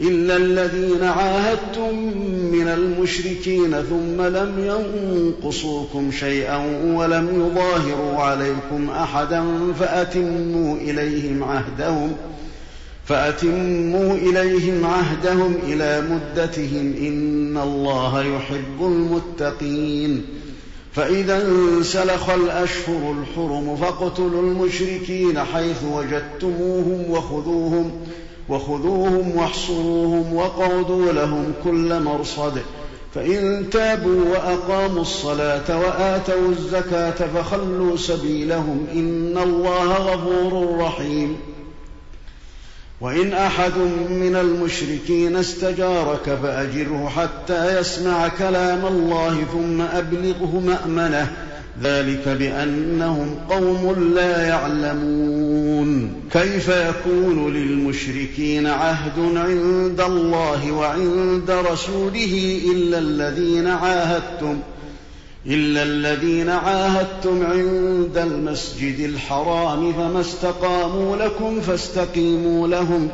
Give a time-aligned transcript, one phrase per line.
[0.00, 1.98] إلا الذين عاهدتم
[2.52, 6.56] من المشركين ثم لم ينقصوكم شيئا
[6.94, 9.44] ولم يظاهروا عليكم أحدا
[9.80, 12.12] فأتموا إليهم عهدهم
[13.06, 20.22] فأتموا إليهم عهدهم إلى مدتهم إن الله يحب المتقين
[20.92, 27.90] فإذا انسلخ الأشهر الحرم فاقتلوا المشركين حيث وجدتموهم وخذوهم
[28.48, 32.58] وخذوهم واحصروهم وقعدوا لهم كل مرصد.
[33.14, 38.86] فإن تابوا وأقاموا الصلاة وآتوا الزكاة فخلوا سبيلهم.
[38.94, 41.36] إن الله غفور رحيم.
[43.00, 43.76] وإن أحد
[44.10, 51.32] من المشركين استجارك فأجره حتى يسمع كلام الله ثم أبلغه مأمنه.
[51.82, 56.12] ذلك بأنهم قوم لا يعلمون.
[56.32, 64.58] كيف يكون للمشركين عهد عند الله وعند رسوله إلا الذين عاهدتم
[65.46, 73.08] إلا الذين عاهدتم عند المسجد الحرام فما استقاموا لكم فاستقيموا لهم.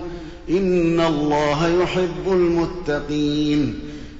[0.50, 3.74] إن الله يحب المتقين.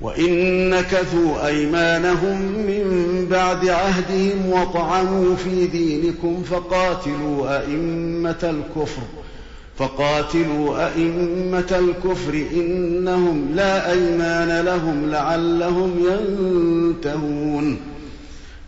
[0.00, 9.02] وإن نكثوا أيمانهم من بعد عهدهم وطعنوا في دينكم فقاتلوا أئمة الكفر
[9.78, 17.80] فقاتلوا أئمة الكفر إنهم لا أيمان لهم لعلهم ينتهون.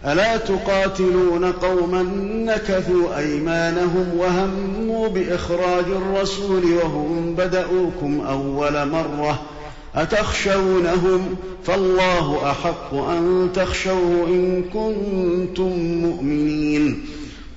[0.07, 2.03] ألا تقاتلون قوما
[2.47, 9.62] نكثوا أيمانهم وهموا بإخراج الرسول وهم بدأوكم أول مرة ۖ
[9.95, 15.73] أتخشونهم فالله أحق أن تخشوه إن كنتم
[16.03, 17.05] مؤمنين.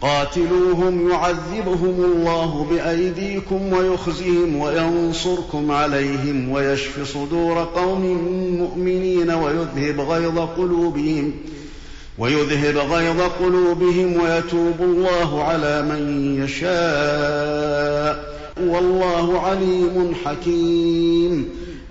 [0.01, 8.01] قاتلوهم يعذبهم الله بأيديكم ويخزهم وينصركم عليهم ويشف صدور قوم
[8.59, 11.31] مؤمنين ويذهب غيظ قلوبهم
[12.17, 18.35] ويذهب غيظ قلوبهم ويتوب الله على من يشاء.
[18.67, 21.49] والله عليم حكيم.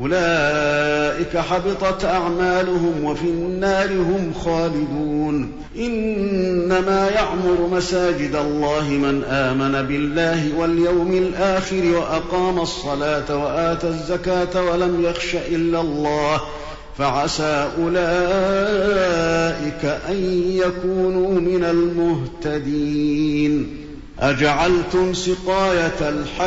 [0.00, 5.52] أولئك حبطت أعمالهم وفي النار هم خالدون.
[5.78, 15.34] إنما يعمر مساجد الله من آمن بالله واليوم الآخر وأقام الصلاة وآتى الزكاة ولم يخش
[15.34, 16.40] إلا الله.
[16.98, 20.16] فعسى أولئك أن
[20.48, 21.64] يكونوا من
[22.44, 23.76] المهتدين.
[24.20, 26.46] أجعلتم سقاية الحاج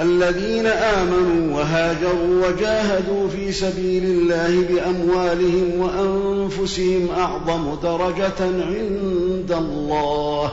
[0.00, 10.52] الذين آمنوا وهاجروا وجاهدوا في سبيل الله بأموالهم وأنفسهم أعظم درجة عند الله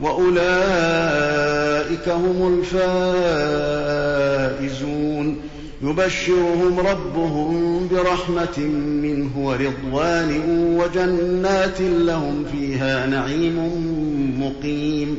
[0.00, 0.38] وأولئك
[2.08, 2.62] هم
[4.58, 5.36] الفائزون.
[5.82, 8.58] يبشرهم ربهم برحمة
[9.02, 10.40] منه ورضوان
[10.78, 13.58] وجنات لهم فيها نعيم
[14.40, 15.18] مقيم.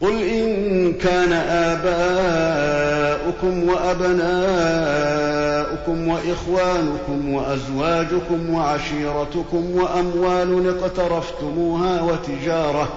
[0.00, 2.88] قل إن كان آباؤكم
[3.68, 4.08] وأبناؤكم
[6.08, 12.88] وإخوانكم وأزواجكم وعشيرتكم وأموال اقترفتموها وتجارة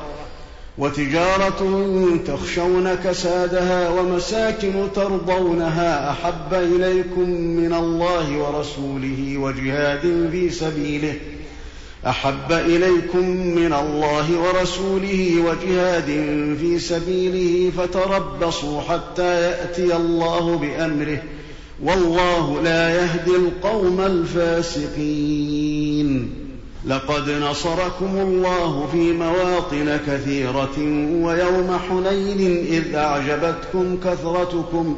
[0.78, 1.88] وتجارة
[2.28, 11.39] تخشون كسادها ومساكن ترضونها أحب إليكم من الله ورسوله وجهاد في سبيله ۖ
[12.08, 16.06] أحب إليكم من الله ورسوله وجهاد
[16.60, 21.22] في سبيله فتربصوا حتى يأتي الله بأمره
[21.84, 25.30] والله لا يهدي القوم الفاسقين.
[26.86, 30.78] لقد نصركم الله في مواطن كثيرة
[31.24, 34.98] ويوم حنين إذ أعجبتكم كثرتكم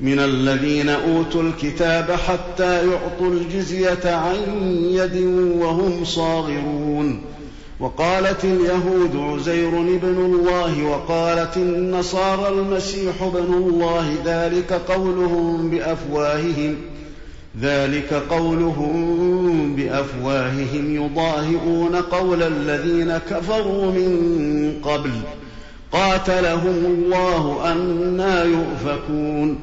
[0.00, 4.36] من الذين أوتوا الكتاب حتى يعطوا الجزية عن
[4.90, 5.16] يد
[5.60, 7.20] وهم صاغرون.
[7.80, 16.76] وقالت اليهود عزير ابن الله وقالت النصارى المسيح ابن الله ذلك قولهم بأفواههم
[17.60, 25.10] ذلك قولهم بأفواههم يضاهئون قول الذين كفروا من قبل.
[25.92, 29.58] قاتلهم الله أنا يؤفكون.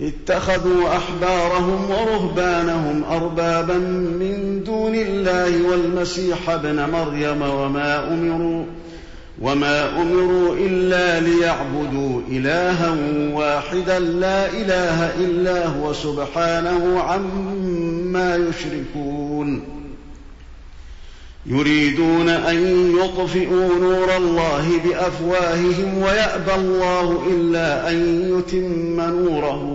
[0.00, 3.78] اتخذوا أحبارهم ورهبانهم أربابا
[4.18, 8.64] من دون الله والمسيح ابن مريم وما أمروا
[9.42, 12.96] وما أمروا إلا ليعبدوا إلها
[13.32, 19.74] واحدا لا إله إلا هو سبحانه عما يشركون
[21.46, 29.73] يريدون أن يطفئوا نور الله بأفواههم ويأبى الله إلا أن يتم نوره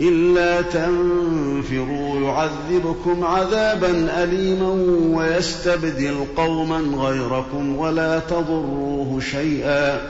[0.00, 4.70] إلا تنفروا يعذبكم عذابا أليما
[5.18, 10.00] ويستبدل قوما غيركم ولا تضروه شيئا.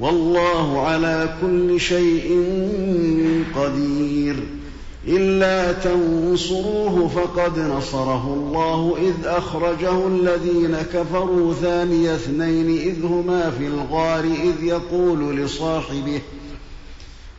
[0.00, 2.44] والله على كل شيء
[3.56, 4.36] قدير.
[5.08, 14.24] إلا تنصروه فقد نصره الله إذ أخرجه الذين كفروا ثاني اثنين إذ هما في الغار
[14.24, 16.20] إذ يقول لصاحبه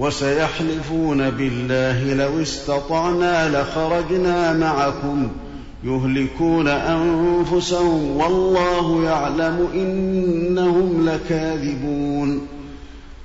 [0.00, 5.28] وسيحلفون بالله لو استطعنا لخرجنا معكم
[5.84, 12.46] يهلكون أنفسهم والله يعلم إنهم لكاذبون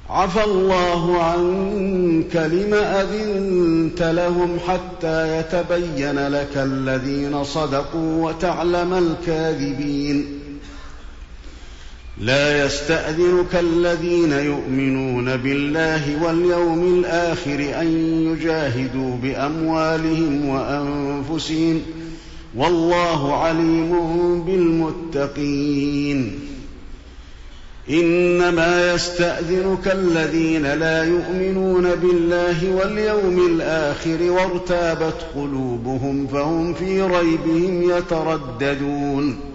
[0.09, 10.44] عفى الله عنك لم أذنت لهم حتى يتبين لك الذين صدقوا وتعلم الكاذبين
[12.21, 17.87] لا يستأذنك الذين يؤمنون بالله واليوم الآخر أن
[18.31, 21.81] يجاهدوا بأموالهم وأنفسهم
[22.55, 23.91] والله عليم
[24.43, 26.39] بالمتقين.
[27.89, 39.54] إنما يستأذنك الذين لا يؤمنون بالله واليوم الآخر وارتابت قلوبهم فهم في ريبهم يترددون.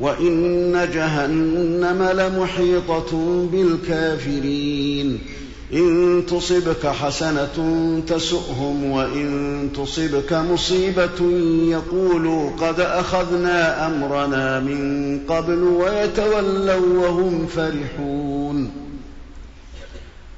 [0.00, 5.18] وإن جهنم لمحيطة بالكافرين.
[5.72, 7.56] إن تصبك حسنة
[8.08, 11.20] تسؤهم وإن تصبك مصيبة
[11.64, 18.70] يقولوا قد أخذنا أمرنا من قبل ويتولوا وهم فرحون.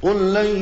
[0.02, 0.56] قل لن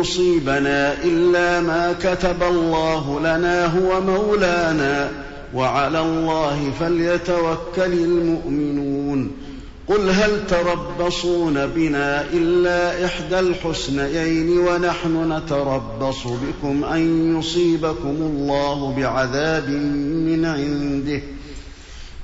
[0.00, 5.23] يصيبنا إلا ما كتب الله لنا هو مولانا.
[5.54, 9.30] وعلى الله فليتوكل المؤمنون.
[9.88, 20.44] قل هل تربصون بنا إلا إحدى الحسنيين ونحن نتربص بكم أن يصيبكم الله بعذاب من
[20.44, 21.22] عنده.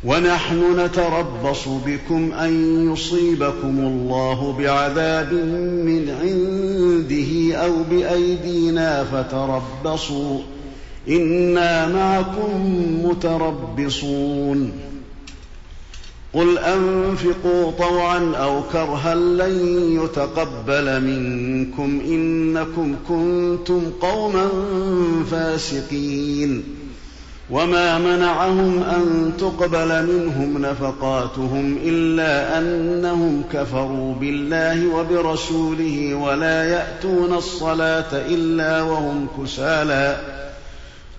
[0.04, 5.32] ونحن نتربص بكم أن يصيبكم الله بعذاب
[5.84, 10.38] من عنده أو بأيدينا فتربصوا.
[11.10, 14.72] إنا معكم متربصون.
[16.34, 19.58] قل أنفقوا طوعا أو كرها لن
[20.02, 24.48] يتقبل منكم إنكم كنتم قوما
[25.30, 26.64] فاسقين.
[27.50, 38.82] وما منعهم أن تقبل منهم نفقاتهم إلا أنهم كفروا بالله وبرسوله ولا يأتون الصلاة إلا
[38.82, 40.20] وهم كسالى.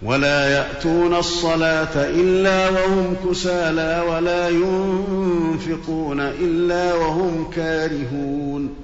[0.04, 8.76] ولا يأتون الصلاة إلا وهم كسالى ولا ينفقون إلا وهم كارهون.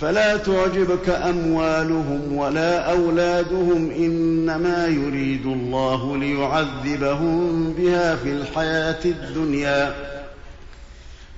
[0.00, 9.94] فلا تعجبك أموالهم ولا أولادهم إنما يريد الله ليعذبهم بها في الحياة الدنيا.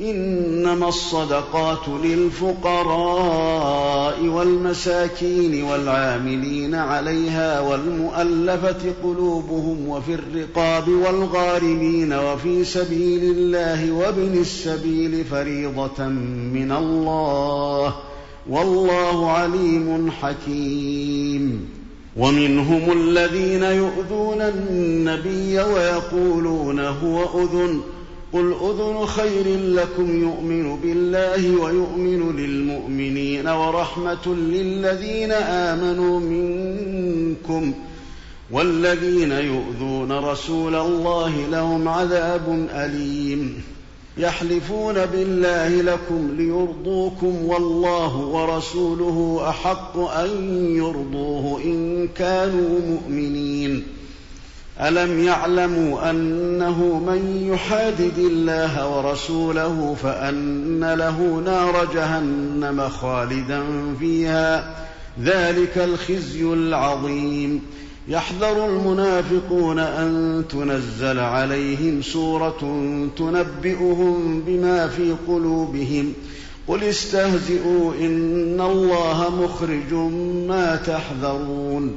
[0.00, 2.90] إنما الصدقات للفقراء
[4.22, 16.08] والمساكين والعاملين عليها والمؤلفة قلوبهم وفي الرقاب والغارمين وفي سبيل الله وابن السبيل فريضة
[16.54, 17.94] من الله
[18.50, 21.68] والله عليم حكيم.
[22.16, 27.80] ومنهم الذين يؤذون النبي ويقولون هو أذن
[28.32, 37.72] قل اذن خير لكم يؤمن بالله ويؤمن للمؤمنين ورحمه للذين امنوا منكم
[38.50, 43.62] والذين يؤذون رسول الله لهم عذاب اليم
[44.18, 53.82] يحلفون بالله لكم ليرضوكم والله ورسوله احق ان يرضوه ان كانوا مؤمنين
[54.78, 63.62] ألم يعلموا أنه من يحادد الله ورسوله فأن له نار جهنم خالدا
[64.00, 64.76] فيها
[65.22, 67.62] ذلك الخزي العظيم.
[68.08, 72.58] يحذر المنافقون أن تنزل عليهم سورة
[73.18, 76.12] تنبئهم بما في قلوبهم.
[76.68, 79.92] قل استهزئوا إن الله مخرج
[80.48, 81.96] ما تحذرون.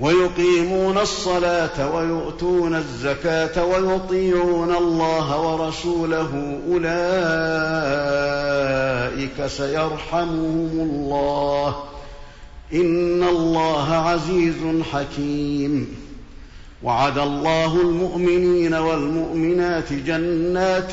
[0.00, 6.84] ويقيمون الصلاة ويؤتون الزكاة ويطيعون الله ورسوله أولئك
[9.46, 11.76] سيرحمهم الله.
[12.74, 15.96] إن الله عزيز حكيم.
[16.82, 20.92] وعد الله المؤمنين والمؤمنات جنات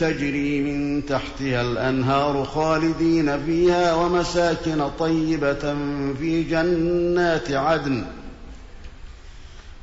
[0.00, 5.76] تجري من تحتها الأنهار خالدين فيها ومساكن طيبة
[6.20, 8.17] في جنات عدن ۖ.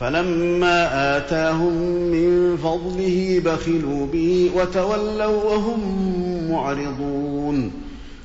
[0.00, 1.72] فلما آتاهم
[2.12, 5.80] من فضله بخلوا به وتولوا وهم
[6.50, 7.72] معرضون.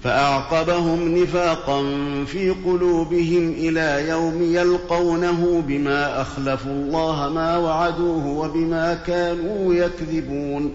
[0.03, 1.83] فأعقبهم نفاقا
[2.25, 10.73] في قلوبهم إلى يوم يلقونه بما أخلفوا الله ما وعدوه وبما كانوا يكذبون.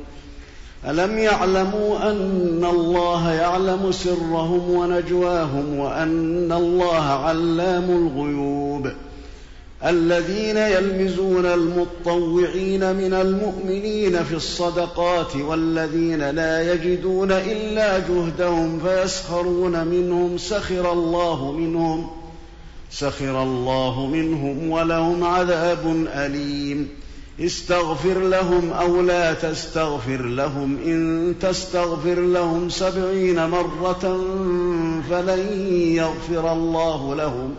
[0.89, 8.91] ألم يعلموا أن الله يعلم سرهم ونجواهم وأن الله علام الغيوب ۖ؟
[9.85, 20.93] الذين يلمزون المطوعين من المؤمنين في الصدقات والذين لا يجدون إلا جهدهم فيسخرون منهم سخر
[20.93, 22.11] الله منهم
[22.91, 26.89] سخر الله منهم ولهم عذاب أليم.
[27.41, 34.25] استغفر لهم أو لا تستغفر لهم إن تستغفر لهم سبعين مرة
[35.11, 37.55] فلن يغفر الله لهم.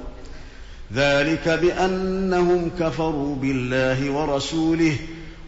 [0.94, 4.96] ذلك بأنهم كفروا بالله ورسوله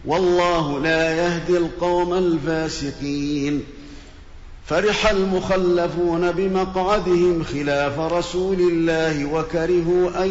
[0.06, 3.62] والله لا يهدي القوم الفاسقين.
[4.66, 10.30] فرح المخلفون بمقعدهم خلاف رسول الله وكرهوا أن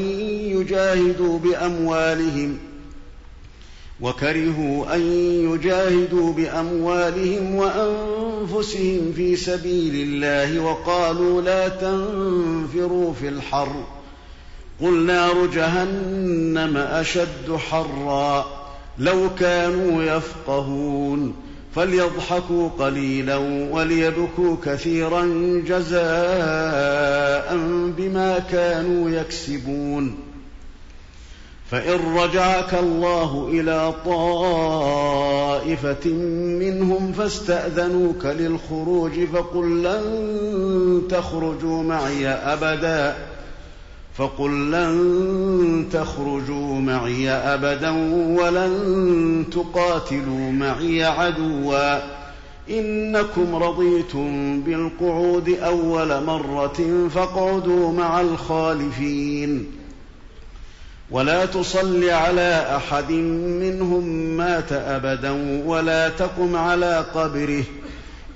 [0.58, 2.58] يجاهدوا بأموالهم
[4.02, 5.02] وكرهوا أن
[5.52, 13.99] يجاهدوا بأموالهم وأنفسهم في سبيل الله وقالوا لا تنفروا في الحر.
[14.82, 18.46] قل نار جهنم أشد حرا
[18.98, 21.36] لو كانوا يفقهون
[21.76, 23.38] فليضحكوا قليلا
[23.72, 25.26] وليبكوا كثيرا
[25.68, 27.58] جزاء
[27.98, 30.30] بما كانوا يكسبون
[31.72, 36.10] فإن رجعك الله إلى طائفة
[36.60, 43.16] منهم فاستأذنوك للخروج فقل لن تخرجوا معي أبدا
[44.20, 47.90] فقل لن تخرجوا معي أبدا
[48.40, 52.00] ولن تقاتلوا معي عدوا.
[52.70, 59.66] إنكم رضيتم بالقعود أول مرة فاقعدوا مع الخالفين.
[61.12, 64.04] ولا تصل على أحد منهم
[64.38, 67.64] مات أبدا ولا تقم على قبره.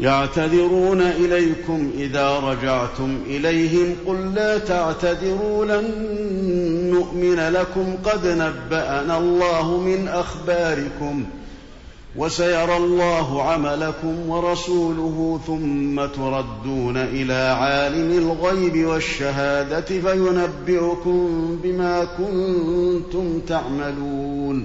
[0.00, 5.84] يعتذرون إليكم إذا رجعتم إليهم قل لا تعتذروا لن
[6.90, 11.24] نؤمن لكم قد نبأنا الله من أخباركم
[12.16, 24.64] وسيرى الله عملكم ورسوله ثم تردون إلى عالم الغيب والشهادة فينبئكم بما كنتم تعملون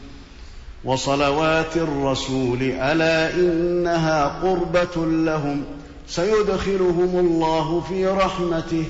[0.85, 5.63] وصلوات الرسول ألا إنها قربة لهم
[6.07, 8.83] سيدخلهم الله في رحمته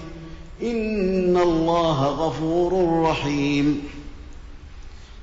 [0.64, 3.84] إن الله غفور رحيم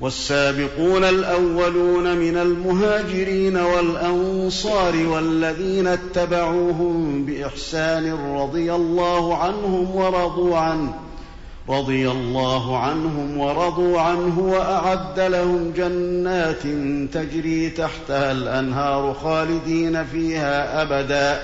[0.00, 11.07] والسابقون الأولون من المهاجرين والأنصار والذين اتبعوهم بإحسان رضي الله عنهم ورضوا عنه
[11.68, 16.62] رضي الله عنهم ورضوا عنه وأعد لهم جنات
[17.12, 21.40] تجري تحتها الأنهار خالدين فيها أبدا.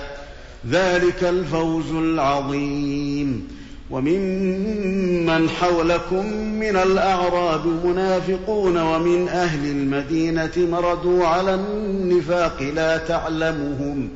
[0.69, 3.47] ذلك الفوز العظيم.
[3.89, 14.09] وممن حولكم من الأعراب منافقون ومن أهل المدينة مردوا على النفاق لا تعلمهم.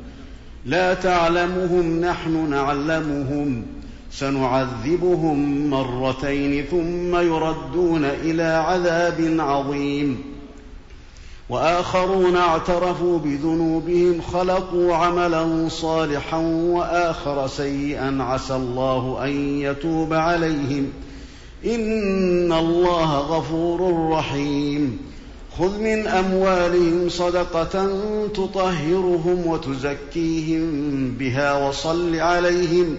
[0.66, 3.79] لا تعلمهم نحن نعلمهم.
[4.12, 10.18] سنعذبهم مرتين ثم يردون إلى عذاب عظيم.
[11.50, 16.38] وآخرون اعترفوا بذنوبهم خلقوا عملا صالحا
[16.70, 18.18] وآخر سيئا.
[18.20, 20.86] عسى الله أن يتوب عليهم.
[21.66, 24.98] إن الله غفور رحيم.
[25.58, 27.88] خذ من أموالهم صدقة
[28.34, 30.70] تطهرهم وتزكيهم
[31.18, 32.98] بها وصل عليهم.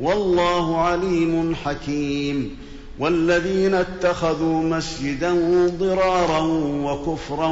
[0.00, 2.56] والله عليم حكيم.
[2.98, 5.34] والذين اتخذوا مسجدا
[5.78, 6.40] ضرارا
[6.84, 7.50] وكفرا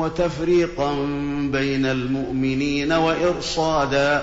[0.00, 0.94] وتفريقا
[1.52, 4.22] بين المؤمنين وإرصادا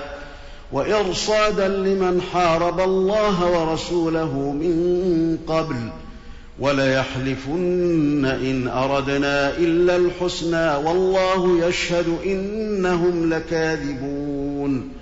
[0.72, 5.76] وإرصادا لمن حارب الله ورسوله من قبل.
[6.58, 15.01] وليحلفن إن أردنا إلا الحسنى والله يشهد إنهم لكاذبون.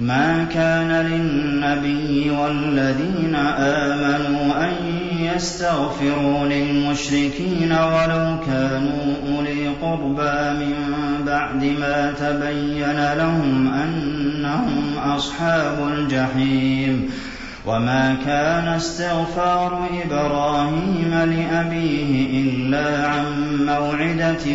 [0.00, 4.72] ما كان للنبي والذين آمنوا أن
[5.20, 10.74] يستغفروا للمشركين ولو كانوا أولي قربى من
[11.26, 17.10] بعد ما تبين لهم أنهم أصحاب الجحيم
[17.70, 23.24] وما كان استغفار إبراهيم لأبيه إلا عن
[23.66, 24.46] موعدة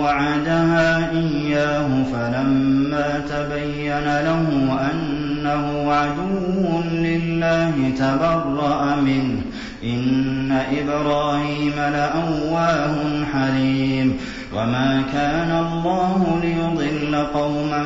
[0.00, 4.46] وعدها إياه فلما تبين له
[4.92, 9.40] أنه عدو لله تبرأ منه
[9.84, 14.16] إن إبراهيم لأواه حليم
[14.54, 17.82] وما كان الله ليضل قوما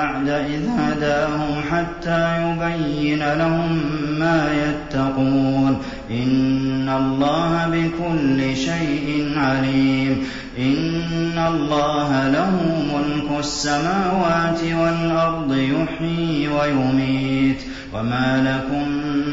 [0.00, 3.80] بعد إذ هداهم حتى يبين لهم
[4.18, 5.82] ما يتقون.
[6.10, 10.26] إن الله بكل شيء عليم.
[10.58, 12.50] إن الله له
[12.94, 17.62] ملك السماوات والأرض يحيي ويميت.
[17.94, 18.88] وما لكم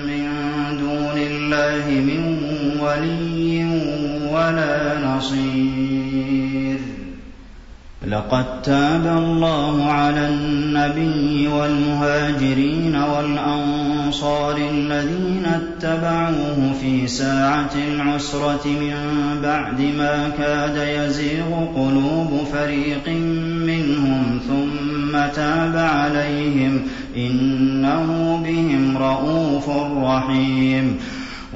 [0.08, 0.28] من
[0.80, 2.40] دون الله من
[2.82, 3.66] ولي
[4.32, 6.97] ولا نصير.
[8.06, 18.94] لقد تاب الله على النبي والمهاجرين والأنصار الذين اتبعوه في ساعة العسرة من
[19.44, 23.08] بعد ما كاد يزيغ قلوب فريق
[23.68, 26.82] منهم ثم تاب عليهم
[27.16, 29.70] إنه بهم رءوف
[30.04, 30.98] رحيم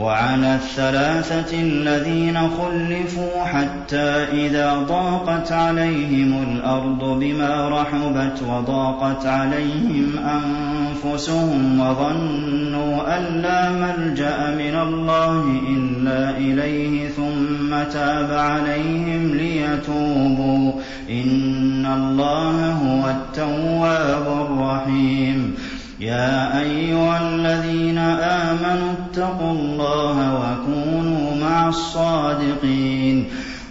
[0.02, 13.18] وعلى الثلاثة الذين خلفوا حتى إذا ضاقت عليهم الأرض بما رحبت وضاقت عليهم أنفسهم وظنوا
[13.18, 20.72] أن لا ملجأ من الله إلا إليه ثم تاب عليهم ليتوبوا.
[21.10, 25.56] إن الله هو التواب الرحيم.
[26.02, 33.26] يا أيها الذين آمنوا اتقوا الله وكونوا مع الصادقين.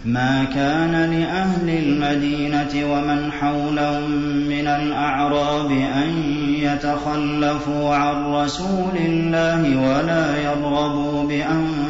[0.04, 4.10] ما كان لأهل المدينة ومن حولهم
[4.48, 6.10] من الأعراب أن
[6.48, 11.89] يتخلفوا عن رسول الله ولا يرغبوا بأنفسهم.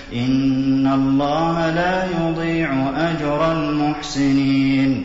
[0.13, 5.03] إن الله لا يضيع أجر المحسنين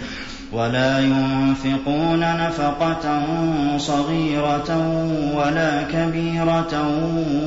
[0.52, 3.22] ولا ينفقون نفقة
[3.78, 4.98] صغيرة
[5.34, 6.88] ولا كبيرة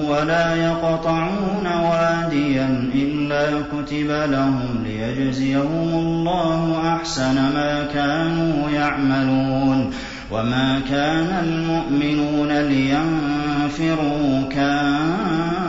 [0.10, 9.92] ولا يقطعون واديا إلا كتب لهم ليجزيهم الله أحسن ما كانوا يعملون
[10.32, 15.69] وما كان المؤمنون لينفروا كافة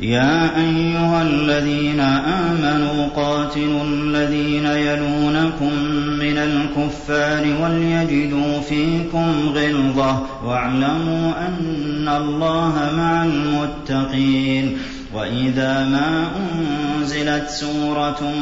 [0.00, 5.72] يا أيها الذين آمنوا قاتلوا الذين يلونكم
[6.18, 14.78] من الكفار وليجدوا فيكم غلظة واعلموا أن الله مع المتقين
[15.14, 18.32] وإذا ما أنزلت سورة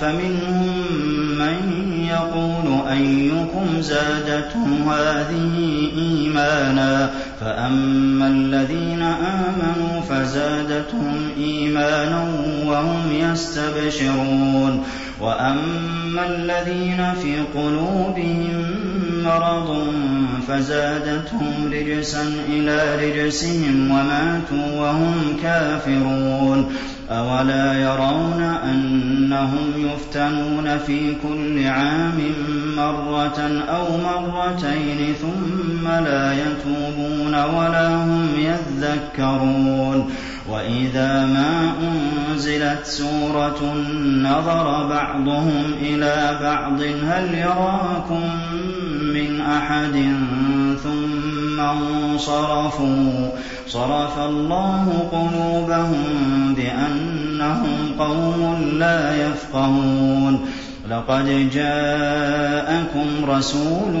[0.00, 0.74] فمنهم
[1.38, 1.56] من
[2.10, 5.54] يقول أيكم زادته هذه
[5.96, 7.10] إيمانا
[7.40, 12.24] فأما الذين آمنوا فزادتهم إيمانا
[12.66, 14.84] وهم يستبشرون
[15.20, 18.64] وأما الذين في قلوبهم
[19.24, 19.84] مرض
[20.48, 26.72] فزادتهم رجسا إلى رجسهم وماتوا وهم كافرون.
[27.10, 32.18] أَوَلَا يَرَوْنَ أَنَّهُمْ يُفْتَنُونَ فِي كُلِّ عَامٍ
[32.76, 40.10] مَّرَّةً أَوْ مَرَّتَيْنِ ثُمَّ لَا يَتُوبُونَ وَلَا هُمْ يَذَّكَّرُونَ.
[40.48, 43.74] وَإِذَا مَا أُنزِلَتْ سُورَةٌ
[44.22, 48.22] نَّظَرَ بَعْضُهُمْ إِلَىٰ بَعْضٍ هَلْ يَرَاكُم
[49.02, 50.14] مِّنْ أَحَدٍ
[50.82, 53.28] ثُمَّ انصَرَفُوا.
[53.66, 56.04] صَرَفَ اللَّهُ قُلُوبَهُم
[56.54, 60.40] بِأَنَّهُمْ قَوْمٌ لَّا يَفْقَهُونَ.
[60.90, 63.92] لَقَدْ جَاءَكُمْ رَسُولٌ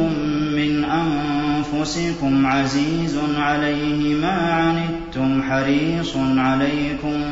[0.56, 7.24] مِّنْ أَنفُسِكُمْ عَزِيزٌ عَلَيْهِ مَا عَنِتُّمْ حَرِيصٌ عَلَيْكُم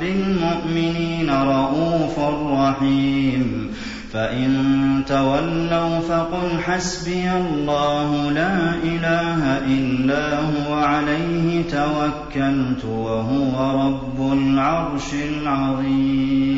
[0.00, 2.18] بِالْمُؤْمِنِينَ رَءُوفٌ
[2.52, 3.70] رَّحِيمٌ.
[4.12, 16.52] فَإِن تَوَلَّوْا فَقُلْ حَسْبِيَ اللَّهُ لَا إِلَٰهَ إِلَّا هُوَ عَلَيْهِ تَوَكَّلْتُ وَهُوَ رَبُّ الْعَرْشِ الْعَظِيمِ.